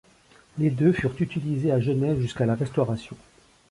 [0.57, 3.15] Les deux furent utilisés à Genève jusqu'à la Restauration.